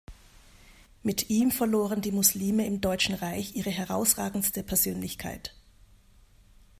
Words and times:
Mit 1.03 1.29
ihm 1.29 1.51
verloren 1.51 2.01
die 2.01 2.11
Muslime 2.11 2.65
im 2.65 2.81
Deutschen 2.81 3.13
Reich 3.13 3.55
ihre 3.55 3.69
herausragendste 3.69 4.63
Persönlichkeit. 4.63 5.53